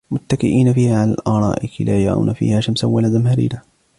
مُتَّكِئِينَ 0.11 0.73
فِيهَا 0.73 1.01
عَلَى 1.01 1.11
الْأَرَائِكِ 1.11 1.81
لَا 1.81 1.99
يَرَوْنَ 2.03 2.33
فِيهَا 2.33 2.59
شَمْسًا 2.59 2.87
وَلَا 2.87 3.09
زَمْهَرِيرًا 3.09 3.61